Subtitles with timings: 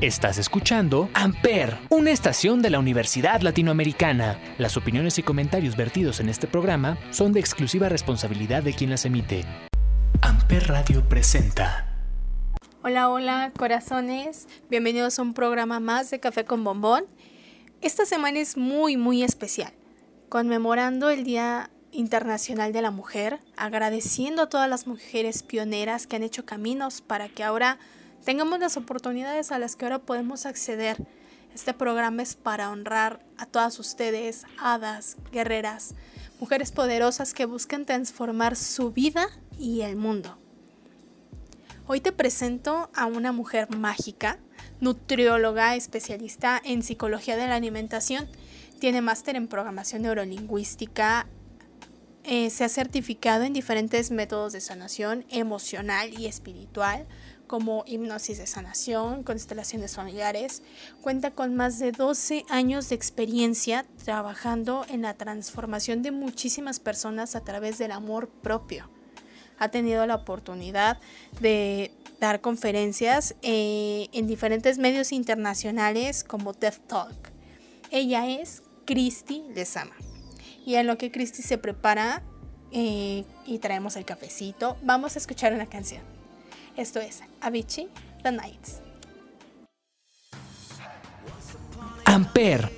[0.00, 4.38] Estás escuchando Amper, una estación de la Universidad Latinoamericana.
[4.56, 9.04] Las opiniones y comentarios vertidos en este programa son de exclusiva responsabilidad de quien las
[9.04, 9.44] emite.
[10.22, 11.98] Amper Radio presenta.
[12.84, 14.46] Hola, hola, corazones.
[14.70, 17.04] Bienvenidos a un programa más de Café con Bombón.
[17.80, 19.72] Esta semana es muy, muy especial,
[20.28, 26.22] conmemorando el Día Internacional de la Mujer, agradeciendo a todas las mujeres pioneras que han
[26.22, 27.80] hecho caminos para que ahora
[28.24, 30.96] tengamos las oportunidades a las que ahora podemos acceder.
[31.54, 35.94] Este programa es para honrar a todas ustedes, hadas, guerreras,
[36.40, 39.28] mujeres poderosas que buscan transformar su vida
[39.58, 40.38] y el mundo.
[41.86, 44.38] Hoy te presento a una mujer mágica,
[44.80, 48.28] nutrióloga especialista en psicología de la alimentación.
[48.78, 51.26] Tiene máster en programación neurolingüística.
[52.24, 57.06] Eh, se ha certificado en diferentes métodos de sanación emocional y espiritual
[57.48, 60.62] como hipnosis de sanación, constelaciones familiares.
[61.00, 67.34] Cuenta con más de 12 años de experiencia trabajando en la transformación de muchísimas personas
[67.34, 68.88] a través del amor propio.
[69.58, 71.00] Ha tenido la oportunidad
[71.40, 77.32] de dar conferencias eh, en diferentes medios internacionales como TED Talk.
[77.90, 79.96] Ella es Christy Lezama.
[80.64, 82.22] Y en lo que Christy se prepara
[82.70, 86.17] eh, y traemos el cafecito, vamos a escuchar una canción.
[86.78, 87.88] Esto es Avicii,
[88.22, 88.82] The Nights.
[92.04, 92.70] Amper.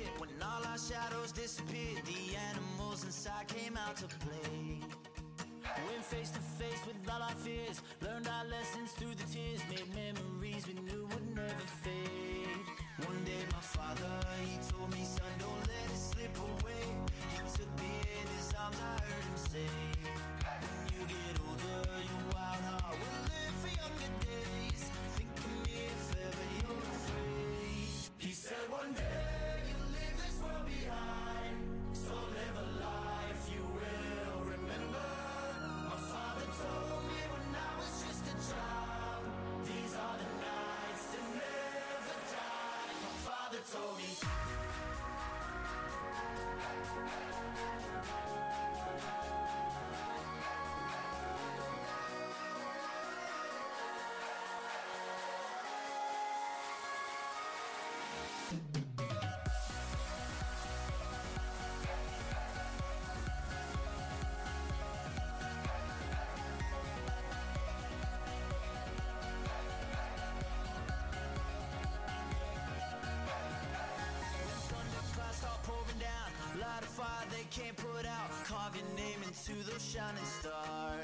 [19.41, 19.90] face
[77.51, 78.29] can't put out.
[78.45, 80.80] Carve your name into those shining stars.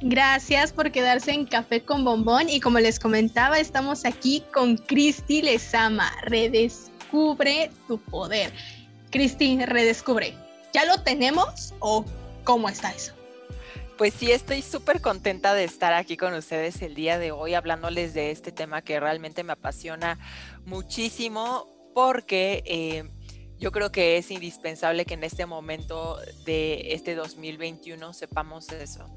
[0.00, 5.42] Gracias por quedarse en Café con Bombón y como les comentaba, estamos aquí con Cristi
[5.42, 6.12] Lezama.
[6.22, 8.52] Redescubre tu poder.
[9.10, 10.34] Cristi, redescubre.
[10.72, 12.04] ¿Ya lo tenemos o
[12.44, 13.12] cómo está eso?
[13.96, 18.14] Pues sí, estoy súper contenta de estar aquí con ustedes el día de hoy hablándoles
[18.14, 20.16] de este tema que realmente me apasiona
[20.64, 23.10] muchísimo porque eh,
[23.58, 29.08] yo creo que es indispensable que en este momento de este 2021 sepamos eso,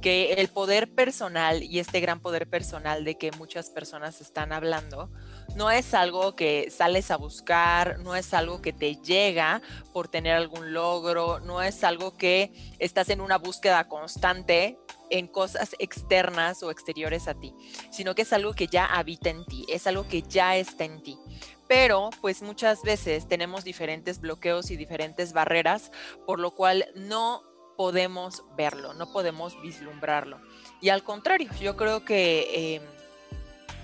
[0.00, 5.10] que el poder personal y este gran poder personal de que muchas personas están hablando
[5.56, 9.60] No es algo que sales a buscar, no es algo que te llega
[9.92, 14.78] por tener algún logro, no es algo que estás en una búsqueda constante
[15.10, 17.54] en cosas externas o exteriores a ti,
[17.90, 21.02] sino que es algo que ya habita en ti, es algo que ya está en
[21.02, 21.18] ti.
[21.66, 25.92] Pero pues muchas veces tenemos diferentes bloqueos y diferentes barreras,
[26.26, 27.42] por lo cual no
[27.78, 30.40] podemos verlo, no podemos vislumbrarlo.
[30.80, 32.74] Y al contrario, yo creo que...
[32.74, 32.82] Em,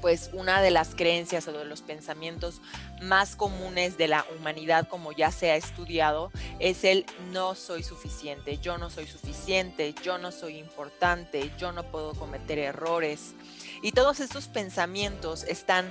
[0.01, 2.61] pues una de las creencias o de los pensamientos
[3.01, 8.59] más comunes de la humanidad, como ya se ha estudiado, es el no soy suficiente,
[8.59, 13.33] yo no soy suficiente, yo no soy importante, yo no puedo cometer errores.
[13.81, 15.91] Y todos estos pensamientos están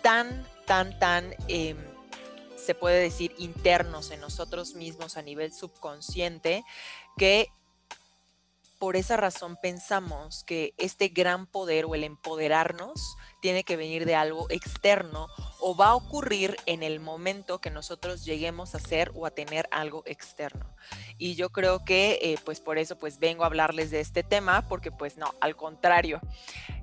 [0.00, 1.34] tan, tan, tan...
[1.48, 1.91] Em,
[2.64, 6.64] se puede decir internos en nosotros mismos a nivel subconsciente,
[7.16, 7.48] que
[8.78, 14.14] por esa razón pensamos que este gran poder o el empoderarnos tiene que venir de
[14.14, 15.26] algo externo
[15.58, 19.68] o va a ocurrir en el momento que nosotros lleguemos a ser o a tener
[19.72, 20.64] algo externo.
[21.18, 24.68] Y yo creo que eh, pues por eso pues vengo a hablarles de este tema
[24.68, 26.20] porque pues no, al contrario,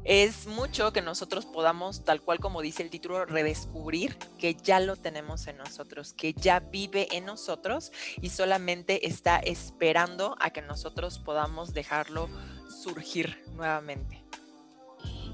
[0.03, 4.97] es mucho que nosotros podamos, tal cual como dice el título, redescubrir que ya lo
[4.97, 11.19] tenemos en nosotros, que ya vive en nosotros y solamente está esperando a que nosotros
[11.19, 12.27] podamos dejarlo
[12.83, 14.21] surgir nuevamente.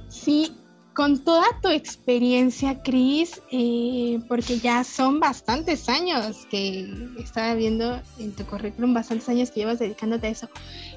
[0.08, 0.56] Sí,
[0.96, 6.90] con toda tu experiencia, Cris, eh, porque ya son bastantes años que
[7.20, 10.50] estaba viendo en tu currículum, bastantes años que llevas dedicándote a eso.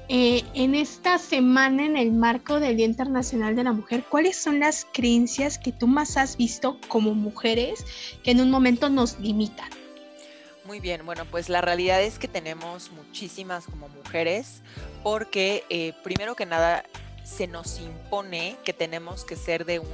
[0.07, 4.61] Eh, en esta semana, en el marco del Día Internacional de la Mujer, ¿cuáles son
[4.61, 7.85] las creencias que tú más has visto como mujeres
[8.23, 9.69] que en un momento nos limitan?
[10.65, 14.61] Muy bien, bueno, pues la realidad es que tenemos muchísimas como mujeres
[15.03, 16.85] porque eh, primero que nada
[17.29, 19.87] se nos impone que tenemos que ser de un,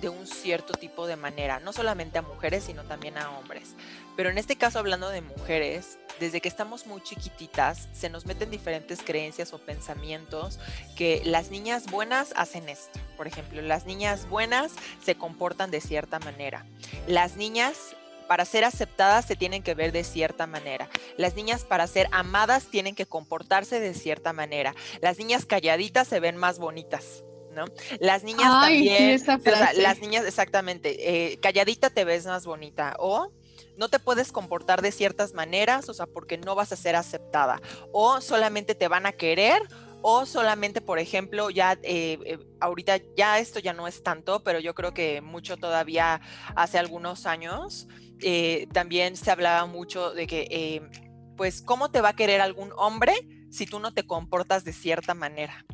[0.00, 3.74] de un cierto tipo de manera, no solamente a mujeres, sino también a hombres.
[4.16, 8.50] Pero en este caso, hablando de mujeres, desde que estamos muy chiquititas, se nos meten
[8.50, 10.58] diferentes creencias o pensamientos
[10.96, 12.98] que las niñas buenas hacen esto.
[13.16, 14.72] Por ejemplo, las niñas buenas
[15.04, 16.66] se comportan de cierta manera.
[17.06, 20.88] Las niñas para ser aceptadas se tienen que ver de cierta manera.
[21.16, 24.74] Las niñas para ser amadas tienen que comportarse de cierta manera.
[25.00, 27.24] Las niñas calladitas se ven más bonitas.
[27.54, 27.66] ¿no?
[28.00, 29.20] Las niñas también,
[29.76, 33.30] las niñas exactamente, eh, calladita te ves más bonita o
[33.76, 37.60] no te puedes comportar de ciertas maneras, o sea, porque no vas a ser aceptada
[37.92, 39.62] o solamente te van a querer
[40.02, 44.58] o solamente, por ejemplo, ya eh, eh, ahorita ya esto ya no es tanto, pero
[44.58, 46.20] yo creo que mucho todavía
[46.56, 47.88] hace algunos años
[48.20, 50.82] eh, también se hablaba mucho de que,
[51.36, 53.14] pues, ¿cómo te va a querer algún hombre
[53.50, 55.64] si tú no te comportas de cierta manera?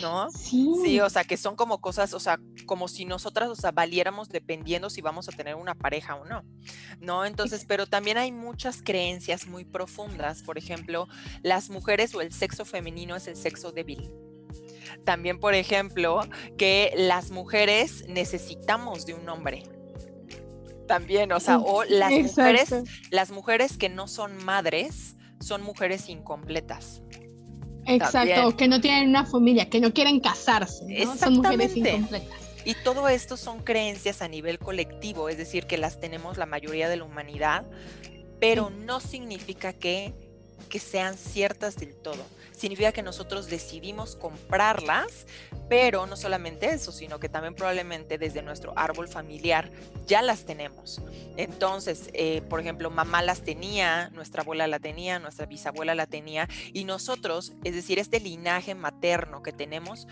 [0.00, 0.30] ¿No?
[0.30, 0.74] Sí.
[0.84, 1.00] sí.
[1.00, 4.90] o sea, que son como cosas, o sea, como si nosotras, o sea, valiéramos dependiendo
[4.90, 6.44] si vamos a tener una pareja o no,
[7.00, 7.24] ¿no?
[7.24, 11.06] Entonces, pero también hay muchas creencias muy profundas, por ejemplo,
[11.42, 14.10] las mujeres o el sexo femenino es el sexo débil.
[15.04, 16.20] También, por ejemplo,
[16.56, 19.64] que las mujeres necesitamos de un hombre,
[20.88, 22.74] también, o sea, o las mujeres,
[23.10, 27.02] las mujeres que no son madres son mujeres incompletas.
[27.88, 30.84] Exacto, que no tienen una familia, que no quieren casarse,
[31.18, 32.38] son mujeres incompletas.
[32.64, 36.88] Y todo esto son creencias a nivel colectivo, es decir, que las tenemos la mayoría
[36.88, 37.64] de la humanidad,
[38.40, 40.12] pero no significa que,
[40.68, 42.22] que sean ciertas del todo
[42.58, 45.26] significa que nosotros decidimos comprarlas,
[45.68, 49.70] pero no solamente eso, sino que también probablemente desde nuestro árbol familiar
[50.06, 51.00] ya las tenemos.
[51.36, 56.48] Entonces, eh, por ejemplo, mamá las tenía, nuestra abuela la tenía, nuestra bisabuela la tenía,
[56.72, 60.06] y nosotros, es decir, este linaje materno que tenemos,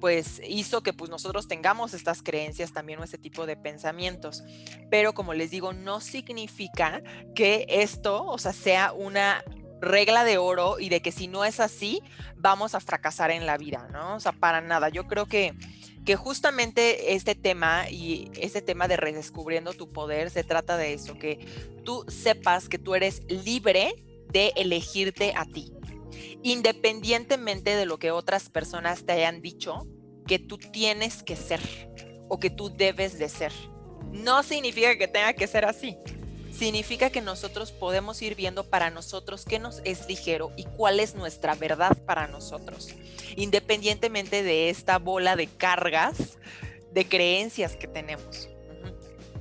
[0.00, 4.44] pues hizo que pues nosotros tengamos estas creencias también o este tipo de pensamientos.
[4.90, 7.02] Pero como les digo, no significa
[7.34, 9.44] que esto, o sea, sea una
[9.80, 12.02] regla de oro y de que si no es así,
[12.36, 14.16] vamos a fracasar en la vida, ¿no?
[14.16, 14.88] O sea, para nada.
[14.88, 15.54] Yo creo que,
[16.04, 21.18] que justamente este tema y este tema de redescubriendo tu poder se trata de eso,
[21.18, 21.46] que
[21.84, 25.72] tú sepas que tú eres libre de elegirte a ti,
[26.42, 29.86] independientemente de lo que otras personas te hayan dicho
[30.26, 31.60] que tú tienes que ser
[32.28, 33.52] o que tú debes de ser.
[34.12, 35.96] No significa que tenga que ser así
[36.58, 41.14] significa que nosotros podemos ir viendo para nosotros qué nos es ligero y cuál es
[41.14, 42.88] nuestra verdad para nosotros,
[43.36, 46.38] independientemente de esta bola de cargas,
[46.92, 48.48] de creencias que tenemos.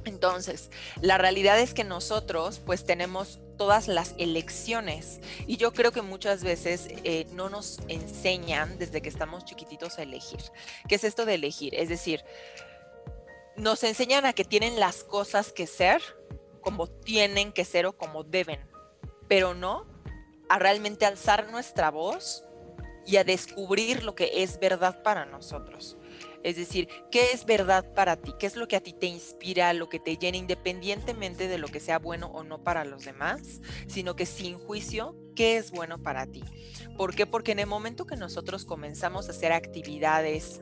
[0.06, 0.70] Entonces,
[1.02, 6.44] la realidad es que nosotros pues tenemos todas las elecciones y yo creo que muchas
[6.44, 10.40] veces eh, no nos enseñan desde que estamos chiquititos a elegir.
[10.88, 11.74] ¿Qué es esto de elegir?
[11.76, 12.24] Es decir,
[13.58, 16.02] nos enseñan a que tienen las cosas que ser
[16.68, 18.60] como tienen que ser o como deben,
[19.30, 19.86] pero no
[20.50, 22.44] a realmente alzar nuestra voz
[23.06, 25.96] y a descubrir lo que es verdad para nosotros.
[26.44, 28.34] Es decir, ¿qué es verdad para ti?
[28.38, 31.70] ¿Qué es lo que a ti te inspira, lo que te llena, independientemente de lo
[31.70, 36.04] que sea bueno o no para los demás, sino que sin juicio, ¿qué es bueno
[36.04, 36.44] para ti?
[36.98, 37.26] ¿Por qué?
[37.26, 40.62] Porque en el momento que nosotros comenzamos a hacer actividades,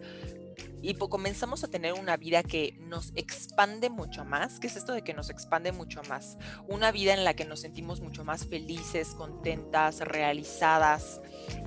[0.82, 4.60] y comenzamos a tener una vida que nos expande mucho más.
[4.60, 6.38] ¿Qué es esto de que nos expande mucho más?
[6.68, 11.22] Una vida en la que nos sentimos mucho más felices, contentas, realizadas.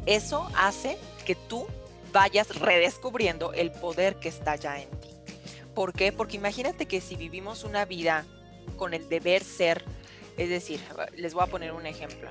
[0.06, 1.66] Eso hace que tú
[2.12, 5.08] vayas redescubriendo el poder que está ya en ti.
[5.74, 6.12] ¿Por qué?
[6.12, 8.24] Porque imagínate que si vivimos una vida
[8.76, 9.84] con el deber ser,
[10.36, 10.80] es decir,
[11.16, 12.30] les voy a poner un ejemplo.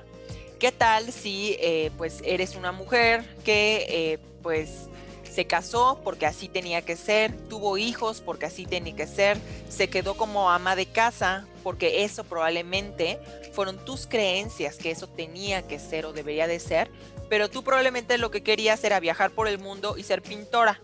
[0.58, 4.88] ¿Qué tal si eh, pues eres una mujer que eh, pues
[5.32, 9.88] se casó porque así tenía que ser, tuvo hijos porque así tenía que ser, se
[9.88, 13.18] quedó como ama de casa porque eso probablemente
[13.52, 16.90] fueron tus creencias que eso tenía que ser o debería de ser,
[17.28, 20.80] pero tú probablemente lo que querías era viajar por el mundo y ser pintora.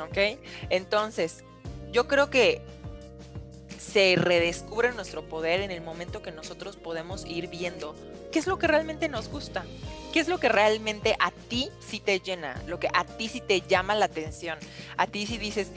[0.00, 0.38] ¿Ok?
[0.70, 1.44] Entonces,
[1.90, 2.62] yo creo que
[3.92, 7.94] se redescubre nuestro poder en el momento que nosotros podemos ir viendo
[8.32, 9.64] qué es lo que realmente nos gusta,
[10.12, 12.60] ¿Qué es lo que realmente a ti sí te llena?
[12.66, 14.58] Lo que a ti sí te llama la atención.
[14.96, 15.70] A ti sí dices,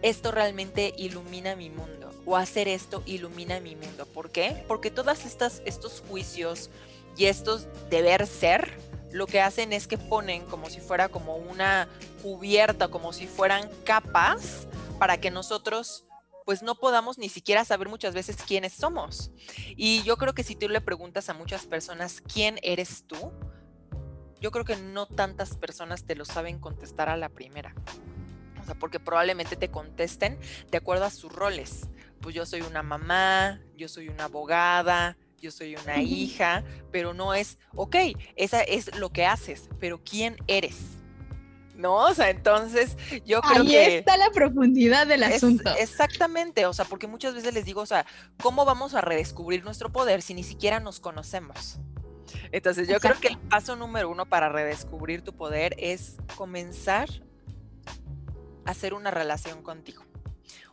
[0.00, 2.10] esto realmente ilumina mi mundo.
[2.24, 4.06] O hacer esto ilumina mi mundo.
[4.06, 4.64] ¿Por qué?
[4.68, 6.70] Porque todos estos juicios
[7.18, 8.72] y estos deber ser,
[9.12, 11.86] lo que hacen es que ponen como si fuera como una
[12.22, 14.66] cubierta, como si fueran capas
[14.98, 16.04] para que nosotros
[16.44, 19.30] pues no podamos ni siquiera saber muchas veces quiénes somos.
[19.76, 23.32] Y yo creo que si tú le preguntas a muchas personas quién eres tú,
[24.40, 27.74] yo creo que no tantas personas te lo saben contestar a la primera.
[28.60, 30.38] O sea, porque probablemente te contesten
[30.70, 31.88] de acuerdo a sus roles.
[32.20, 37.34] Pues yo soy una mamá, yo soy una abogada, yo soy una hija, pero no
[37.34, 37.96] es, ok,
[38.36, 41.03] esa es lo que haces, pero ¿quién eres?
[41.74, 41.96] ¿No?
[41.96, 43.78] O sea, entonces yo creo Ahí que...
[43.78, 45.70] Ahí está la profundidad del asunto.
[45.78, 48.06] Exactamente, o sea, porque muchas veces les digo, o sea,
[48.42, 51.78] ¿cómo vamos a redescubrir nuestro poder si ni siquiera nos conocemos?
[52.52, 57.08] Entonces yo creo que el paso número uno para redescubrir tu poder es comenzar
[58.64, 60.04] a hacer una relación contigo.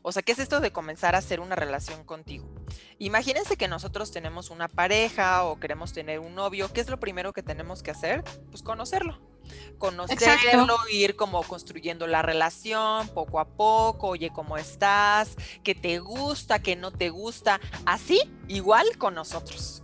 [0.04, 2.50] O sea, ¿qué es esto de comenzar a hacer una relación contigo?
[2.98, 6.72] Imagínense que nosotros tenemos una pareja o queremos tener un novio.
[6.74, 8.24] ¿Qué es lo primero que tenemos que hacer?
[8.50, 9.20] Pues conocerlo.
[9.78, 14.10] Conocerlo, ir como construyendo la relación poco a poco.
[14.10, 15.36] Oye, ¿cómo estás?
[15.64, 16.60] ¿Qué te gusta?
[16.60, 17.60] ¿Qué no te gusta?
[17.86, 19.84] Así, igual con nosotros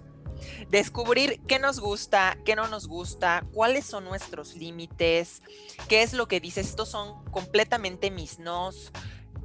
[0.70, 5.42] descubrir qué nos gusta, qué no nos gusta, cuáles son nuestros límites,
[5.88, 8.92] qué es lo que dices, estos son completamente mis nos,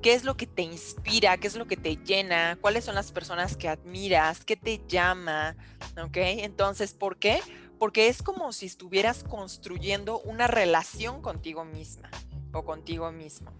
[0.02, 3.12] qué es lo que te inspira, qué es lo que te llena, cuáles son las
[3.12, 5.56] personas que admiras, qué te llama,
[5.96, 6.16] ¿ok?
[6.16, 7.40] Entonces, ¿por qué?
[7.82, 12.12] Porque es como si estuvieras construyendo una relación contigo misma
[12.52, 13.50] o contigo mismo.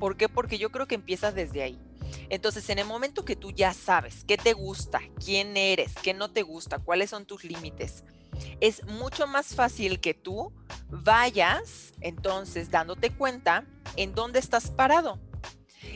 [0.00, 0.30] ¿Por qué?
[0.30, 1.78] Porque yo creo que empieza desde ahí.
[2.30, 6.30] Entonces, en el momento que tú ya sabes qué te gusta, quién eres, qué no
[6.30, 8.02] te gusta, cuáles son tus límites,
[8.62, 10.54] es mucho más fácil que tú
[10.88, 13.66] vayas entonces dándote cuenta
[13.96, 15.18] en dónde estás parado.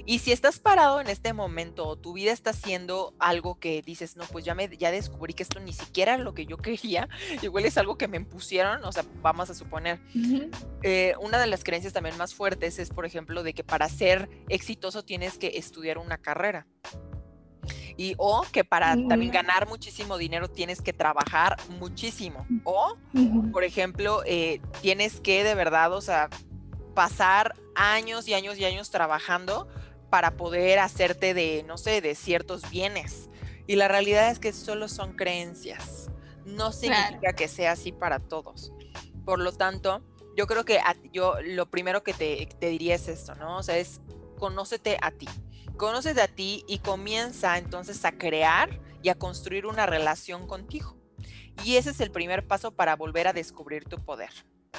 [0.06, 4.16] Y si estás parado en este momento o tu vida está haciendo algo que dices,
[4.16, 7.09] no, pues ya, me, ya descubrí que esto ni siquiera es lo que yo quería,
[7.42, 10.00] igual es algo que me impusieron, o sea, vamos a suponer.
[10.82, 14.28] Eh, una de las creencias también más fuertes es, por ejemplo, de que para ser
[14.49, 16.66] exitoso tienes que estudiar una carrera.
[17.97, 19.35] Y o que para también mm.
[19.35, 22.47] ganar muchísimo dinero tienes que trabajar muchísimo.
[22.64, 22.97] O,
[23.52, 26.30] por ejemplo, eh, tienes que de verdad, o sea,
[27.00, 29.66] pasar años y años y años trabajando
[30.11, 33.30] para poder hacerte de, no sé, de ciertos bienes.
[33.66, 36.11] Y la realidad es que solo son creencias.
[36.45, 38.75] No significa que sea así para todos.
[39.25, 40.02] Por lo tanto,
[40.37, 40.78] yo creo que
[41.11, 43.57] yo lo primero que te, te, diría es esto, ¿no?
[43.57, 44.02] O sea, es
[44.38, 45.28] conócete a ti.
[45.78, 50.99] Conócete a ti y comienza entonces a crear y a construir una relación contigo.
[51.64, 54.33] Y ese es el primer paso para volver a descubrir tu poder.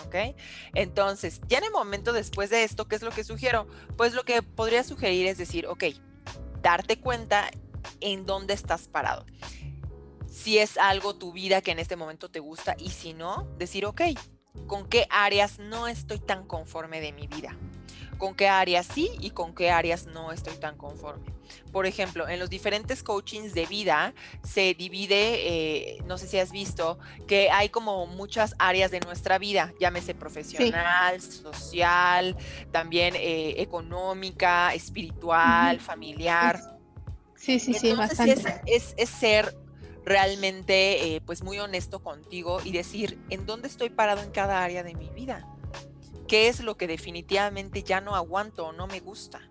[0.05, 0.35] ¿Ok?
[0.73, 3.67] Entonces, ya en el momento después de esto, ¿qué es lo que sugiero?
[3.97, 5.85] Pues lo que podría sugerir es decir, ok,
[6.61, 7.49] darte cuenta
[7.99, 9.25] en dónde estás parado.
[10.27, 13.85] Si es algo tu vida que en este momento te gusta y si no, decir,
[13.85, 14.01] ok,
[14.67, 17.57] ¿con qué áreas no estoy tan conforme de mi vida?
[18.21, 21.25] Con qué áreas sí y con qué áreas no estoy tan conforme.
[21.71, 24.13] Por ejemplo, en los diferentes coachings de vida
[24.43, 29.39] se divide, eh, no sé si has visto, que hay como muchas áreas de nuestra
[29.39, 32.37] vida, llámese profesional, social,
[32.71, 36.61] también eh, económica, espiritual, familiar.
[37.35, 38.61] Sí, sí, sí, bastante.
[38.67, 39.57] Es, es, ser
[40.05, 44.83] realmente eh, pues muy honesto contigo y decir en dónde estoy parado en cada área
[44.83, 45.47] de mi vida.
[46.31, 49.41] ¿Qué es lo que definitivamente ya no aguanto o no me gusta?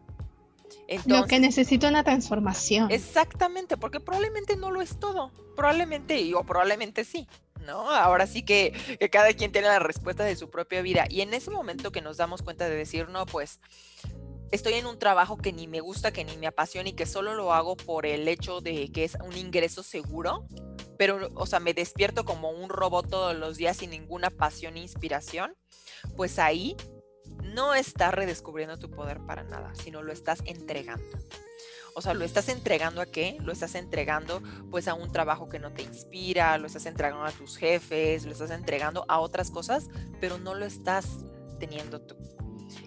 [1.05, 2.91] lo que necesito una transformación.
[2.91, 5.31] Exactamente, porque probablemente no lo es todo.
[5.55, 7.29] Probablemente, o probablemente sí.
[7.67, 7.91] ¿no?
[7.91, 11.05] Ahora sí que, que, cada quien tiene la respuesta de su propia vida.
[11.11, 13.61] Y en ese momento que nos damos cuenta de decir, no, pues
[14.51, 17.35] estoy en un trabajo que ni me gusta, que ni me apasiona y que solo
[17.35, 20.47] lo hago por el hecho de que es un ingreso seguro,
[21.01, 24.81] pero, o sea, me despierto como un robot todos los días sin ninguna pasión e
[24.81, 25.57] inspiración,
[26.15, 26.77] pues ahí
[27.43, 31.09] no estás redescubriendo tu poder para nada, sino lo estás entregando.
[31.95, 33.39] O sea, lo estás entregando a qué?
[33.41, 37.33] Lo estás entregando pues a un trabajo que no te inspira, lo estás entregando a
[37.33, 39.89] tus jefes, lo estás entregando a otras cosas,
[40.21, 41.25] pero no lo estás
[41.59, 42.15] teniendo tú.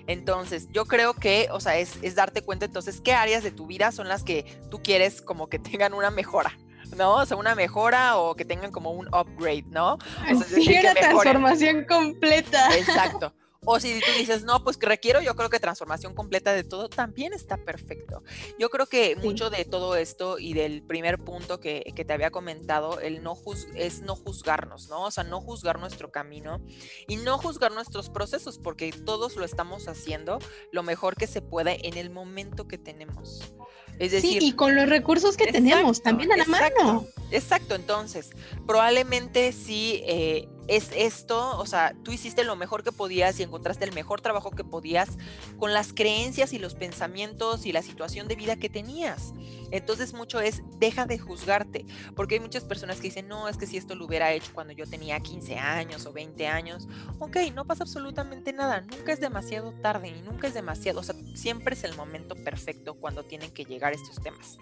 [0.06, 3.66] Entonces, yo creo que, o sea, es, es darte cuenta entonces qué áreas de tu
[3.66, 6.56] vida son las que tú quieres como que tengan una mejora.
[6.96, 7.16] ¿No?
[7.16, 9.94] O sea, una mejora o que tengan como un upgrade, ¿no?
[9.94, 12.76] O sea, sí, una transformación completa.
[12.78, 13.34] Exacto.
[13.66, 16.90] O si tú dices, no, pues que requiero, yo creo que transformación completa de todo
[16.90, 18.24] también está perfecto.
[18.60, 22.32] Yo creo que mucho de todo esto y del primer punto que, que te había
[22.32, 23.38] comentado, el no
[23.76, 25.04] es no juzgarnos, ¿no?
[25.04, 26.62] O sea, no juzgar nuestro camino
[27.08, 30.40] y no juzgar nuestros procesos, porque todos lo estamos haciendo
[30.72, 33.54] lo mejor que se puede en el momento que tenemos.
[34.00, 37.06] Es decir, sí, y con los recursos que tenemos también a la mano.
[37.32, 38.30] Exacto, entonces,
[38.68, 43.86] probablemente sí eh, es esto, o sea, tú hiciste lo mejor que podías y encontraste
[43.86, 45.10] el mejor trabajo que podías
[45.58, 49.34] con las creencias y los pensamientos y la situación de vida que tenías.
[49.72, 53.66] Entonces mucho es, deja de juzgarte, porque hay muchas personas que dicen, no, es que
[53.66, 56.88] si esto lo hubiera hecho cuando yo tenía 15 años o 20 años,
[57.20, 61.16] ok, no pasa absolutamente nada, nunca es demasiado tarde y nunca es demasiado, o sea,
[61.36, 64.58] siempre es el momento perfecto cuando tienen que llegar estos temas,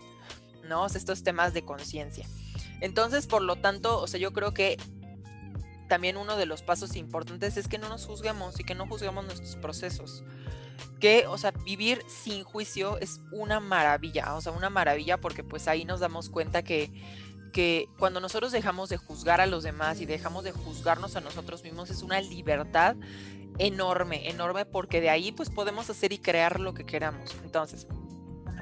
[0.67, 0.86] ¿no?
[0.86, 2.25] estos temas de conciencia.
[2.79, 4.77] Entonces, por lo tanto, o sea, yo creo que
[5.91, 9.25] también uno de los pasos importantes es que no nos juzguemos y que no juzguemos
[9.25, 10.23] nuestros procesos.
[11.01, 15.67] Que, o sea, vivir sin juicio es una maravilla, o sea, una maravilla porque pues
[15.67, 16.93] ahí nos damos cuenta que,
[17.51, 21.61] que cuando nosotros dejamos de juzgar a los demás y dejamos de juzgarnos a nosotros
[21.61, 22.95] mismos es una libertad
[23.57, 27.35] enorme, enorme porque de ahí pues podemos hacer y crear lo que queramos.
[27.43, 27.85] Entonces,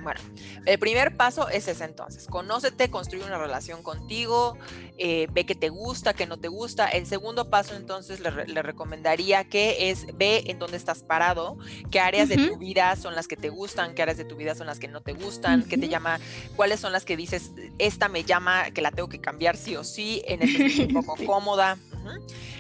[0.02, 0.20] bueno,
[0.66, 2.28] el primer paso es ese entonces.
[2.28, 4.58] Conócete, construye una relación contigo,
[4.98, 6.88] eh, ve que te gusta, que no te gusta.
[6.88, 11.58] El segundo paso entonces le, recomendaría que es ve en dónde estás parado,
[11.92, 14.56] qué áreas de tu vida son las que te gustan, qué áreas de tu vida
[14.56, 16.20] son las que no te gustan, qué te llama,
[16.56, 19.84] cuáles son las que dices, esta me llama, que la tengo que cambiar sí o
[19.84, 21.78] sí, en este estoy un poco cómoda.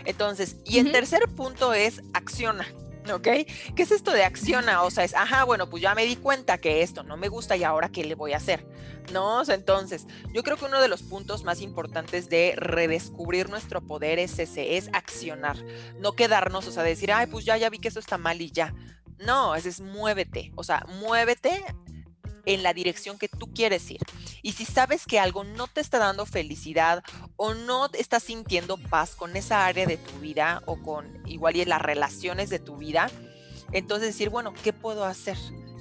[0.05, 2.67] Entonces, y el tercer punto es acciona.
[3.11, 3.27] ¿Ok?
[3.75, 4.83] ¿Qué es esto de acciona?
[4.83, 7.55] O sea, es, ajá, bueno, pues ya me di cuenta que esto no me gusta
[7.57, 8.65] y ahora qué le voy a hacer,
[9.11, 9.41] ¿no?
[9.41, 14.19] O entonces, yo creo que uno de los puntos más importantes de redescubrir nuestro poder
[14.19, 15.57] es ese, es accionar,
[15.99, 18.51] no quedarnos, o sea, decir, ay, pues ya, ya vi que eso está mal y
[18.51, 18.73] ya.
[19.19, 21.63] No, es, es muévete, o sea, muévete
[22.45, 23.99] en la dirección que tú quieres ir.
[24.41, 27.03] Y si sabes que algo no te está dando felicidad
[27.35, 31.61] o no estás sintiendo paz con esa área de tu vida o con igual y
[31.61, 33.09] en las relaciones de tu vida,
[33.71, 35.37] entonces decir, bueno, ¿qué puedo hacer?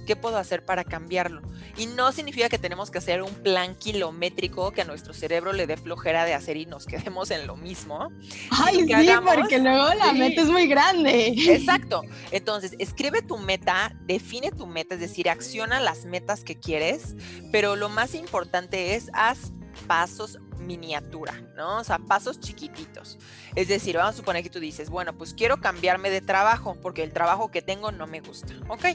[0.09, 1.43] ¿Qué puedo hacer para cambiarlo?
[1.77, 5.67] Y no significa que tenemos que hacer un plan kilométrico que a nuestro cerebro le
[5.67, 8.11] dé flojera de hacer y nos quedemos en lo mismo.
[8.51, 11.35] Ay, sí, porque luego la meta es muy grande.
[11.37, 12.01] Exacto.
[12.31, 17.15] Entonces, escribe tu meta, define tu meta, es decir, acciona las metas que quieres,
[17.53, 19.53] pero lo más importante es haz
[19.87, 21.81] pasos miniatura, ¿no?
[21.81, 23.19] O sea, pasos chiquititos.
[23.55, 27.03] Es decir, vamos a suponer que tú dices, bueno, pues quiero cambiarme de trabajo porque
[27.03, 28.55] el trabajo que tengo no me gusta.
[28.69, 28.87] Ok.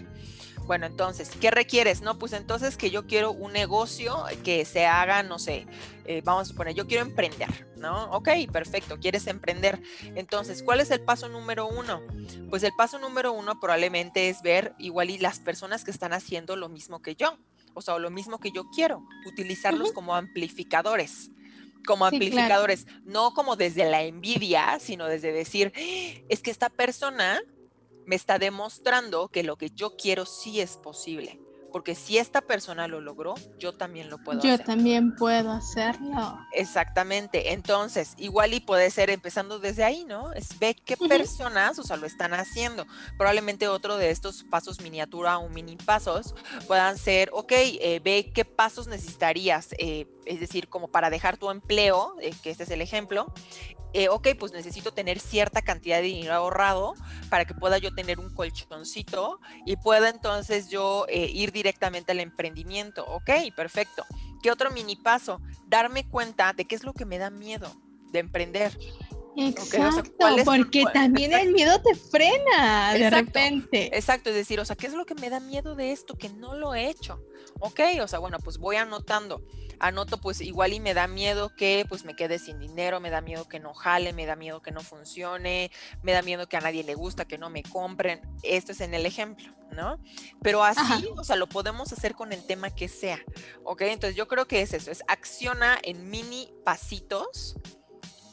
[0.66, 2.02] Bueno, entonces, ¿qué requieres?
[2.02, 5.68] No, pues entonces que yo quiero un negocio que se haga, no sé,
[6.06, 8.06] eh, vamos a suponer, yo quiero emprender, ¿no?
[8.12, 9.82] Ok, perfecto, quieres emprender.
[10.16, 12.02] Entonces, ¿cuál es el paso número uno?
[12.50, 16.56] Pues el paso número uno probablemente es ver igual y las personas que están haciendo
[16.56, 17.38] lo mismo que yo,
[17.74, 21.30] o sea, lo mismo que yo quiero, utilizarlos como amplificadores
[21.86, 25.74] como amplificadores, no como desde la envidia, sino desde decir,
[26.30, 27.42] es que esta persona
[28.06, 31.40] me está demostrando que lo que yo quiero sí es posible.
[31.72, 34.64] porque si esta persona lo logró, yo también lo puedo Yo hacer.
[34.68, 36.38] también puedo hacerlo.
[36.52, 37.52] Exactamente.
[37.52, 40.34] Entonces, igual y puede ser empezando desde ahí, ¿no?
[40.34, 42.86] Es ve qué personas, o sea, lo están haciendo.
[43.18, 46.36] Probablemente otro de estos pasos miniatura o mini pasos
[46.68, 51.50] puedan ser, ok, eh, ve qué pasos necesitarías, eh, es decir, como para dejar tu
[51.50, 53.34] empleo, eh, que este es el ejemplo.
[53.94, 56.96] Eh, ok, pues necesito tener cierta cantidad de dinero ahorrado
[57.30, 62.20] para que pueda yo tener un colchoncito y pueda entonces yo eh, ir directamente al
[62.20, 63.06] emprendimiento.
[63.06, 64.04] Ok, perfecto.
[64.42, 65.42] ¿Qué otro mini paso?
[65.68, 67.72] Darme cuenta de qué es lo que me da miedo
[68.12, 68.78] de emprender.
[69.36, 73.26] Exacto, ¿cuál es- porque cuál- también el miedo te frena de Exacto.
[73.26, 73.96] repente.
[73.98, 76.30] Exacto, es decir, o sea, ¿qué es lo que me da miedo de esto que
[76.30, 77.20] no lo he hecho?
[77.60, 79.42] Ok, o sea, bueno, pues voy anotando.
[79.80, 83.20] Anoto, pues igual y me da miedo que pues me quede sin dinero, me da
[83.22, 85.72] miedo que no jale, me da miedo que no funcione,
[86.04, 88.22] me da miedo que a nadie le gusta, que no me compren.
[88.44, 90.00] Esto es en el ejemplo, ¿no?
[90.42, 91.02] Pero así, Ajá.
[91.18, 93.20] o sea, lo podemos hacer con el tema que sea.
[93.66, 97.56] Ok, entonces yo creo que es eso, es acciona en mini pasitos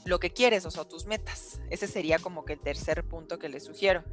[0.04, 1.60] lo que quieres, o sea, tus metas.
[1.70, 4.04] Ese sería como que el tercer punto que les sugiero.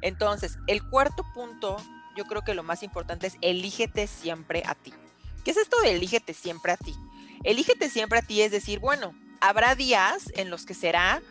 [0.00, 1.76] Entonces, el cuarto punto,
[2.16, 4.92] yo creo que lo más importante es elígete siempre a ti.
[5.44, 6.94] ¿Qué es esto de elígete siempre a ti?
[7.44, 11.22] Elígete siempre a ti es decir, bueno, habrá días en los que será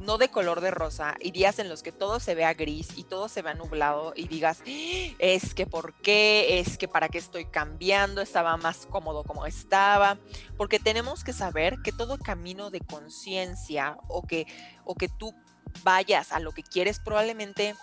[0.00, 3.04] no de color de rosa y días en los que todo se vea gris y
[3.04, 7.18] todo se vea nublado y digas, "Ah, es que por qué, es que para qué
[7.18, 10.18] estoy cambiando, estaba más cómodo como estaba,
[10.56, 14.46] porque tenemos que saber que todo camino de conciencia o que,
[14.84, 15.34] o que tú
[15.82, 17.74] vayas a lo que quieres probablemente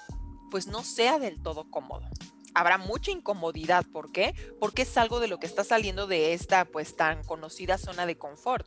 [0.51, 2.07] pues no sea del todo cómodo.
[2.55, 4.33] Habrá mucha incomodidad, ¿por qué?
[4.59, 8.17] Porque es algo de lo que está saliendo de esta pues tan conocida zona de
[8.17, 8.65] confort.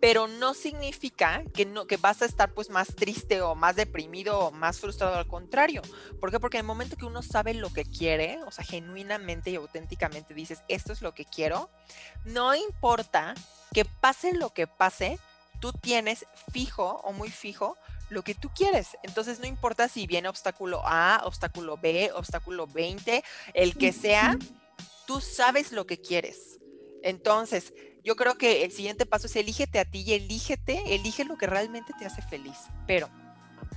[0.00, 4.38] Pero no significa que no que vas a estar pues más triste o más deprimido
[4.38, 5.80] o más frustrado al contrario.
[6.20, 6.38] ¿Por qué?
[6.38, 10.34] Porque en el momento que uno sabe lo que quiere, o sea, genuinamente y auténticamente
[10.34, 11.70] dices, esto es lo que quiero,
[12.24, 13.34] no importa
[13.72, 15.18] que pase lo que pase,
[15.60, 17.78] tú tienes fijo o muy fijo
[18.12, 18.96] lo que tú quieres.
[19.02, 24.38] Entonces no importa si viene obstáculo A, obstáculo B, obstáculo 20, el que sea,
[25.06, 26.58] tú sabes lo que quieres.
[27.02, 27.72] Entonces,
[28.04, 31.46] yo creo que el siguiente paso es elígete a ti y elígete, elige lo que
[31.46, 32.58] realmente te hace feliz.
[32.86, 33.08] Pero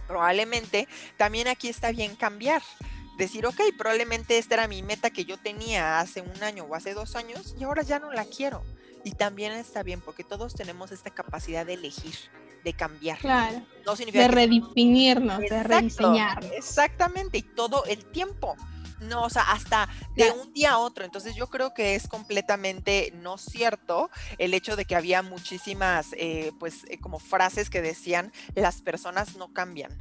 [0.07, 2.61] probablemente también aquí está bien cambiar.
[3.17, 6.93] Decir, ok, probablemente esta era mi meta que yo tenía hace un año o hace
[6.93, 8.61] dos años y ahora ya no la quiero.
[9.05, 12.15] Y también está bien porque todos tenemos esta capacidad de elegir,
[12.65, 13.19] de cambiar.
[13.19, 16.51] Claro, No significa de que redefinirnos, de Exacto, rediseñarnos.
[16.51, 18.57] Exactamente, y todo el tiempo.
[18.99, 21.05] No, o sea, hasta de un día a otro.
[21.05, 26.53] Entonces yo creo que es completamente no cierto el hecho de que había muchísimas, eh,
[26.59, 29.95] pues, eh, como frases que decían, las personas no cambian.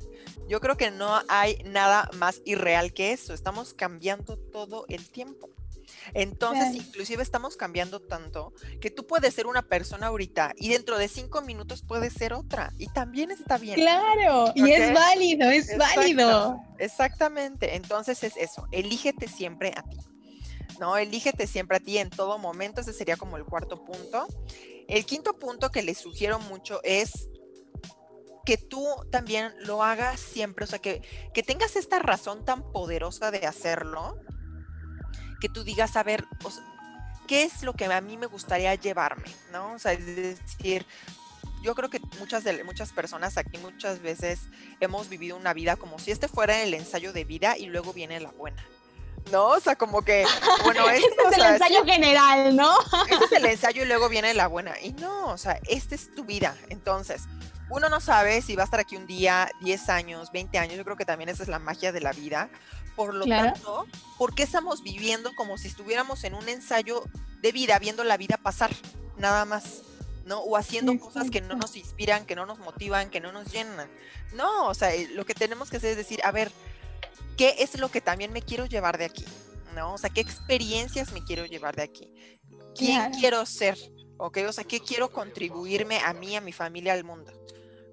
[0.48, 3.35] Yo creo que no hay nada más irreal que eso.
[3.35, 5.50] Estamos cambiando todo el tiempo.
[6.12, 11.08] Entonces, inclusive estamos cambiando tanto que tú puedes ser una persona ahorita y dentro de
[11.08, 12.72] cinco minutos puedes ser otra.
[12.78, 13.76] Y también está bien.
[13.76, 16.00] Claro, y es válido, es Exacto.
[16.00, 16.60] válido.
[16.78, 17.76] Exactamente.
[17.76, 19.98] Entonces es eso, elígete siempre a ti.
[20.80, 20.96] ¿No?
[20.96, 22.80] Elígete siempre a ti en todo momento.
[22.80, 24.26] Ese sería como el cuarto punto.
[24.88, 27.28] El quinto punto que les sugiero mucho es
[28.44, 33.30] que tú también lo hagas siempre, o sea, que, que tengas esta razón tan poderosa
[33.30, 34.18] de hacerlo,
[35.44, 36.64] que tú digas, a ver, o sea,
[37.28, 39.26] ¿qué es lo que a mí me gustaría llevarme?
[39.52, 39.74] ¿No?
[39.74, 40.87] O sea, es decir,
[41.62, 44.40] yo creo que muchas, de, muchas personas aquí muchas veces
[44.80, 48.20] hemos vivido una vida como si este fuera el ensayo de vida y luego viene
[48.20, 48.64] la buena.
[49.30, 49.48] ¿No?
[49.48, 50.24] O sea, como que,
[50.64, 52.74] bueno, este, Este o es el sea, ensayo general, ¿no?
[53.11, 54.80] este es el ensayo y luego viene la buena.
[54.80, 56.57] Y no, o sea, esta es tu vida.
[56.70, 57.24] Entonces,
[57.70, 60.77] uno no sabe si va a estar aquí un día, 10 años, 20 años.
[60.77, 62.50] Yo creo que también esa es la magia de la vida.
[62.96, 63.53] Por lo Claro.
[63.53, 63.87] tanto,
[64.18, 67.05] ¿por qué estamos viviendo como si estuviéramos en un ensayo
[67.42, 68.70] de vida, viendo la vida pasar?
[69.16, 69.83] Nada más.
[70.27, 70.38] ¿no?
[70.40, 73.90] O haciendo cosas que no nos inspiran, que no nos motivan, que no nos llenan.
[74.33, 76.50] No, o sea, eh, lo que tenemos que hacer es decir, a ver,
[77.37, 79.27] ¿qué es lo que también me quiero llevar de aquí?
[79.74, 79.92] ¿No?
[79.92, 82.11] O sea, ¿qué experiencias me quiero llevar de aquí?
[82.74, 83.16] ¿Quién Claro.
[83.20, 83.77] quiero ser?
[84.16, 84.38] ¿Ok?
[84.48, 87.33] O sea, ¿qué quiero contribuirme a mí, a mi familia, al mundo?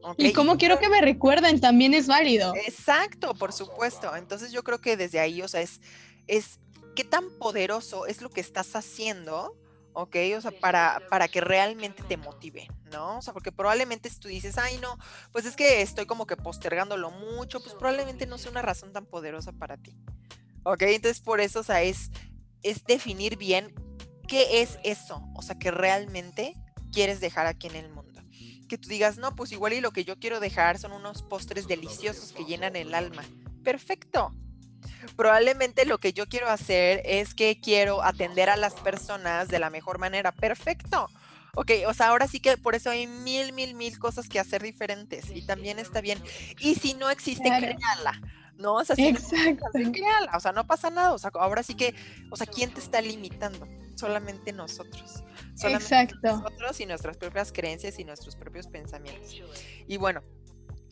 [0.03, 0.19] ¿Ok?
[0.19, 2.53] Y cómo quiero que me recuerden también es válido.
[2.55, 4.15] Exacto, por supuesto.
[4.15, 5.79] Entonces yo creo que desde ahí, o sea, es,
[6.27, 6.59] es
[6.95, 9.55] qué tan poderoso es lo que estás haciendo,
[9.93, 10.15] ¿ok?
[10.37, 13.17] O sea, para, para que realmente te motive, ¿no?
[13.17, 14.97] O sea, porque probablemente si tú dices, ay, no,
[15.31, 19.05] pues es que estoy como que postergándolo mucho, pues probablemente no sea una razón tan
[19.05, 19.95] poderosa para ti,
[20.63, 20.83] ¿ok?
[20.83, 22.11] Entonces por eso, o sea, es,
[22.63, 23.73] es definir bien
[24.31, 26.55] qué es eso, o sea, que realmente
[26.93, 28.23] quieres dejar aquí en el mundo.
[28.69, 31.67] Que tú digas, no, pues igual y lo que yo quiero dejar son unos postres
[31.67, 33.23] deliciosos que llenan el alma.
[33.61, 34.33] Perfecto.
[35.17, 39.69] probablemente lo que yo quiero hacer es que quiero atender a las personas de la
[39.69, 40.31] mejor manera.
[40.31, 41.09] Perfecto.
[41.55, 44.63] Ok, o sea, ahora sí que por eso hay mil, mil, mil cosas que hacer
[44.63, 46.23] diferentes y también está bien.
[46.57, 48.21] Y si no existe, créala.
[48.61, 48.75] ¿No?
[48.75, 49.65] O sea, si Exacto.
[49.73, 51.13] No créala, o sea, no pasa nada.
[51.13, 51.93] O sea, ahora sí que,
[52.29, 53.67] o sea, ¿quién te está limitando?
[53.95, 55.23] Solamente nosotros.
[55.55, 56.17] Solamente Exacto.
[56.23, 59.41] nosotros y nuestras propias creencias y nuestros propios pensamientos.
[59.87, 60.21] Y bueno,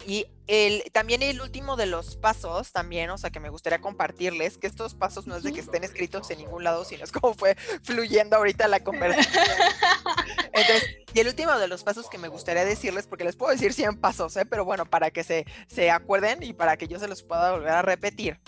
[0.06, 4.58] y el, también el último de los pasos, también, o sea, que me gustaría compartirles,
[4.58, 7.34] que estos pasos no es de que estén escritos en ningún lado, sino es como
[7.34, 9.44] fue fluyendo ahorita la conversación.
[10.54, 13.74] Entonces, y el último de los pasos que me gustaría decirles, porque les puedo decir
[13.74, 14.46] 100 pasos, ¿eh?
[14.46, 17.72] pero bueno, para que se, se acuerden y para que yo se los pueda volver
[17.72, 18.40] a repetir.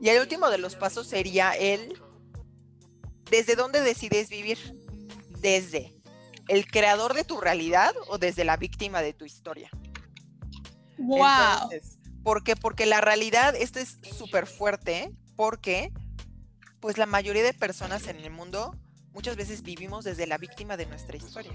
[0.00, 2.00] Y el último de los pasos sería el,
[3.30, 4.58] ¿desde dónde decides vivir?
[5.40, 5.92] Desde
[6.48, 9.70] el creador de tu realidad o desde la víctima de tu historia.
[11.00, 11.64] Wow.
[11.64, 12.54] Entonces, ¿Por qué?
[12.54, 15.92] Porque la realidad, esto es súper fuerte, porque
[16.80, 18.74] pues la mayoría de personas en el mundo
[19.12, 21.52] muchas veces vivimos desde la víctima de nuestra historia.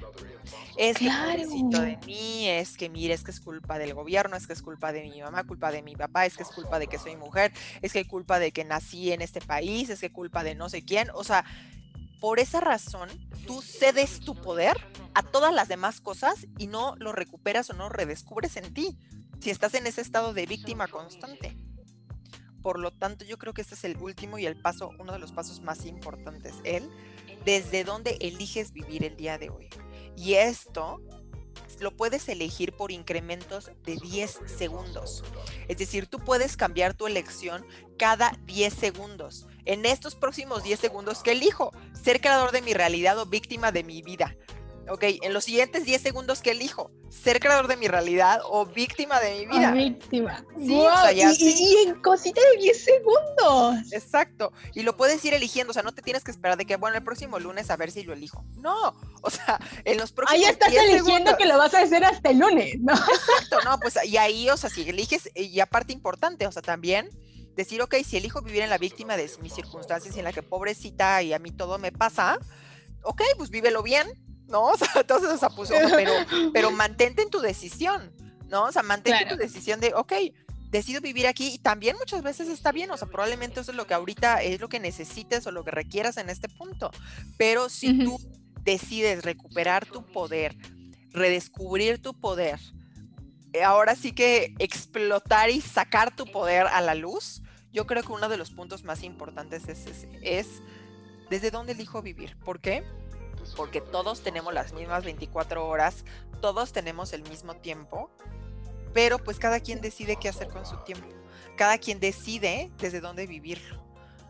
[0.77, 1.31] Es que Claro.
[1.31, 4.61] pobrecito de mí, es que mire, es que es culpa del gobierno, es que es
[4.61, 7.15] culpa de mi mamá, culpa de mi papá, es que es culpa de que soy
[7.15, 10.55] mujer, es que es culpa de que nací en este país, es que culpa de
[10.55, 11.09] no sé quién.
[11.13, 11.45] O sea,
[12.19, 13.09] por esa razón,
[13.47, 14.77] tú cedes tu poder
[15.13, 18.97] a todas las demás cosas y no lo recuperas o no redescubres en ti
[19.45, 21.55] si estás en ese estado de víctima constante.
[22.63, 25.19] Por lo tanto, yo creo que este es el último y el paso, uno de
[25.19, 26.89] los pasos más importantes, el
[27.45, 29.69] desde dónde eliges vivir el día de hoy.
[30.17, 30.99] Y esto
[31.79, 35.23] lo puedes elegir por incrementos de 10 segundos.
[35.67, 37.63] Es decir, tú puedes cambiar tu elección
[37.99, 39.45] cada 10 segundos.
[39.65, 41.71] En estos próximos 10 segundos, ¿qué elijo?
[41.93, 44.35] Ser creador de mi realidad o víctima de mi vida.
[44.87, 46.91] Ok, en los siguientes 10 segundos, ¿qué elijo?
[47.09, 49.71] Ser creador de mi realidad o víctima de mi vida.
[49.71, 50.45] Víctima.
[50.59, 51.55] Sí, Guau, o sea, ya y, sí.
[51.57, 53.91] y- y en cosita de 10 segundos.
[53.93, 54.51] Exacto.
[54.75, 55.71] Y lo puedes ir eligiendo.
[55.71, 57.89] O sea, no te tienes que esperar de que, bueno, el próximo lunes a ver
[57.91, 58.43] si lo elijo.
[58.57, 58.93] No.
[59.21, 61.35] O sea, en los próximos Ahí estás 10 eligiendo segundos.
[61.37, 62.93] que lo vas a hacer hasta el lunes, ¿no?
[62.93, 67.09] Exacto, no, pues y ahí, o sea, si eliges, y aparte importante, o sea, también
[67.55, 70.43] decir, ok, si elijo vivir en la víctima de mis circunstancias y en la que
[70.43, 72.37] pobrecita y a mí todo me pasa,
[73.01, 74.07] ok, pues vívelo bien,
[74.47, 74.63] ¿no?
[74.65, 76.13] O sea, entonces, o sea, pues, o sea, pero,
[76.53, 78.11] pero mantente en tu decisión,
[78.49, 78.65] ¿no?
[78.65, 80.13] O sea, mantente en tu decisión de, ok,
[80.69, 83.87] decido vivir aquí y también muchas veces está bien, o sea, probablemente eso es lo
[83.87, 86.91] que ahorita es lo que necesites o lo que requieras en este punto,
[87.37, 88.19] pero si tú
[88.63, 90.55] decides recuperar tu poder,
[91.11, 92.59] redescubrir tu poder,
[93.53, 98.11] eh, ahora sí que explotar y sacar tu poder a la luz, yo creo que
[98.11, 100.61] uno de los puntos más importantes es, ese, es
[101.29, 102.37] desde dónde elijo vivir.
[102.39, 102.83] ¿Por qué?
[103.55, 106.05] Porque todos tenemos las mismas 24 horas,
[106.41, 108.09] todos tenemos el mismo tiempo,
[108.93, 111.07] pero pues cada quien decide qué hacer con su tiempo.
[111.57, 113.83] Cada quien decide desde dónde vivirlo.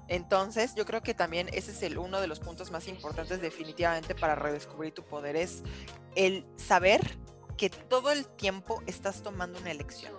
[0.08, 4.14] Entonces, yo creo que también ese es el, uno de los puntos más importantes definitivamente
[4.14, 5.64] para redescubrir tu poder, es
[6.16, 7.18] el saber
[7.58, 10.14] que todo el tiempo estás tomando una elección.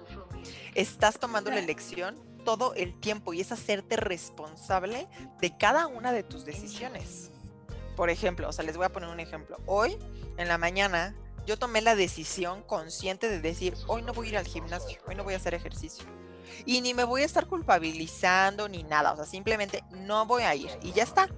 [0.75, 5.09] Estás tomando la elección todo el tiempo y es hacerte responsable
[5.41, 7.31] de cada una de tus decisiones.
[7.97, 9.59] Por ejemplo, o sea, les voy a poner un ejemplo.
[9.67, 9.99] Hoy,
[10.37, 14.37] en la mañana, yo tomé la decisión consciente de decir, hoy no voy a ir
[14.39, 16.05] al gimnasio, hoy no voy a hacer ejercicio.
[16.65, 20.55] Y ni me voy a estar culpabilizando ni nada, o sea, simplemente no voy a
[20.55, 21.29] ir y ya está.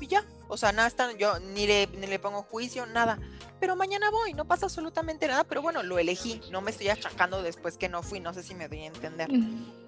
[0.00, 3.18] Y ya, o sea, nada, está, yo ni le, ni le pongo juicio, nada.
[3.60, 7.42] Pero mañana voy, no pasa absolutamente nada, pero bueno, lo elegí, no me estoy achacando
[7.42, 9.30] después que no fui, no sé si me doy a entender.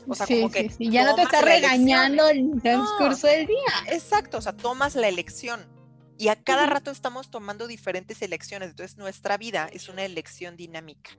[0.08, 3.46] O sea, sí, como que sí, sí, Ya no te está regañando el transcurso del
[3.46, 3.72] día.
[3.88, 5.75] Exacto, o sea, tomas la elección.
[6.18, 8.70] Y a cada rato estamos tomando diferentes elecciones.
[8.70, 11.10] Entonces, nuestra vida es una elección dinámica.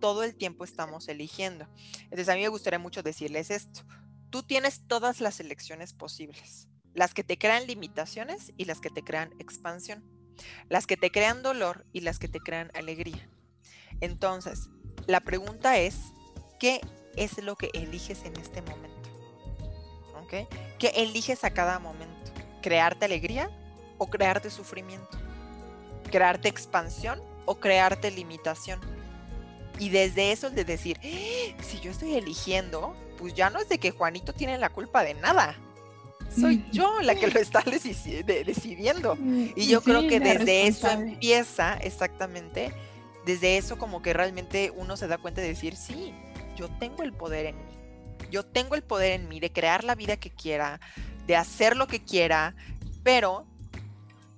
[0.00, 1.68] Todo el tiempo estamos eligiendo.
[2.04, 3.80] Entonces, a mí me gustaría mucho decirles esto.
[4.30, 6.68] Tú tienes todas las elecciones posibles.
[6.92, 10.04] Las que te crean limitaciones y las que te crean expansión.
[10.68, 13.28] Las que te crean dolor y las que te crean alegría.
[14.00, 14.68] Entonces,
[15.06, 15.96] la pregunta es,
[16.60, 16.80] ¿qué
[17.16, 18.94] es lo que eliges en este momento?
[20.78, 22.32] ¿Qué eliges a cada momento?
[22.60, 23.50] ¿Crearte alegría
[23.98, 25.18] o crearte sufrimiento?
[26.10, 28.80] ¿Crearte expansión o crearte limitación?
[29.78, 33.68] Y desde eso el de decir, "Eh, si yo estoy eligiendo, pues ya no es
[33.68, 35.56] de que Juanito tiene la culpa de nada.
[36.34, 36.72] Soy Ujú.
[36.72, 39.16] yo la que lo está deci- de- decidiendo.
[39.56, 42.72] Y yo Sí, creo que desde eso empieza exactamente,
[43.24, 46.12] desde eso como que realmente uno se da cuenta de decir, sí,
[46.56, 47.74] yo tengo el poder en mí.
[48.30, 50.80] Yo tengo el poder en mí de crear la vida que quiera,
[51.26, 52.54] de hacer lo que quiera,
[53.02, 53.46] pero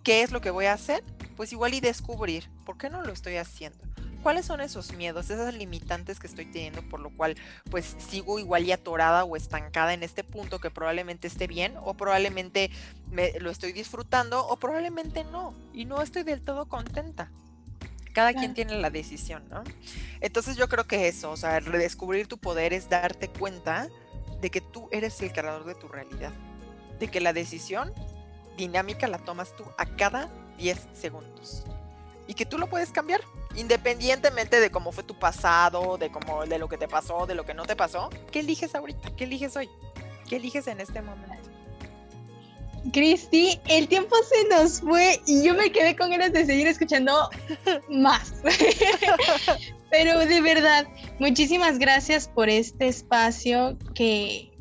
[0.06, 1.02] ¿qué es lo que voy a hacer?
[1.36, 3.84] Pues igual y descubrir, ¿por qué no lo estoy haciendo?
[4.22, 7.36] ¿cuáles son esos miedos, esas limitantes que estoy teniendo por lo cual
[7.70, 11.94] pues sigo igual y atorada o estancada en este punto que probablemente esté bien o
[11.94, 12.72] probablemente
[13.08, 17.30] me, lo estoy disfrutando o probablemente no y no estoy del todo contenta?
[18.12, 19.62] Cada quien tiene la decisión, ¿no?
[20.20, 23.88] Entonces yo creo que eso, o sea, redescubrir tu poder es darte cuenta
[24.40, 26.32] de que tú eres el creador de tu realidad,
[26.98, 27.92] de que la decisión
[28.56, 31.64] dinámica la tomas tú a cada 10 segundos
[32.26, 33.20] y que tú lo puedes cambiar
[33.56, 37.44] independientemente de cómo fue tu pasado, de cómo de lo que te pasó, de lo
[37.44, 38.10] que no te pasó.
[38.30, 39.16] ¿Qué eliges ahorita?
[39.16, 39.68] ¿Qué eliges hoy?
[40.28, 41.34] ¿Qué eliges en este momento?
[42.92, 47.30] Cristi, el tiempo se nos fue y yo me quedé con ganas de seguir escuchando
[47.88, 48.34] más.
[49.90, 50.86] Pero de verdad,
[51.18, 54.52] muchísimas gracias por este espacio que,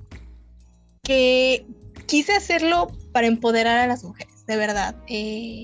[1.03, 1.67] que
[2.07, 4.97] quise hacerlo para empoderar a las mujeres, de verdad.
[5.07, 5.63] Eh,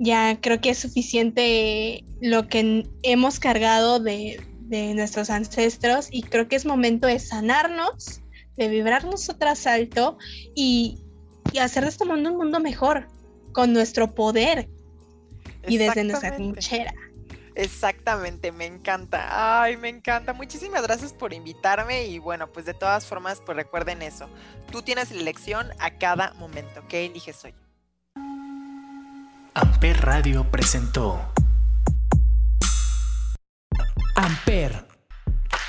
[0.00, 4.44] ya creo que es suficiente lo que hemos cargado de,
[4.96, 8.20] nuestros ancestros y creo que es momento de sanarnos,
[8.56, 10.18] de vibrarnos otro asalto
[10.56, 10.98] y,
[11.52, 13.06] y hacer de este mundo un mundo mejor
[13.52, 14.68] con nuestro poder
[15.68, 16.92] y desde nuestra trinchera.
[17.54, 19.62] Exactamente, me encanta.
[19.62, 20.32] Ay, me encanta.
[20.32, 24.28] Muchísimas gracias por invitarme y bueno, pues de todas formas, pues recuerden eso.
[24.72, 26.82] Tú tienes la elección a cada momento.
[26.88, 27.54] ¿Qué eliges hoy?
[29.54, 31.20] Amper Radio presentó
[34.16, 34.86] Amper,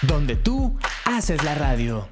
[0.02, 2.08] donde tú haces la radio.